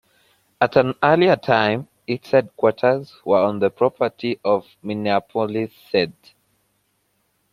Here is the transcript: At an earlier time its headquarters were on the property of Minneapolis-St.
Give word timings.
At 0.59 0.77
an 0.77 0.95
earlier 1.03 1.35
time 1.35 1.87
its 2.07 2.31
headquarters 2.31 3.13
were 3.23 3.37
on 3.37 3.59
the 3.59 3.69
property 3.69 4.39
of 4.43 4.65
Minneapolis-St. 4.81 6.33